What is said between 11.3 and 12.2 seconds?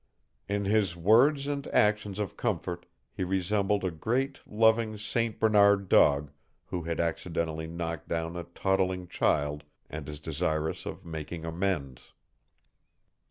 amends.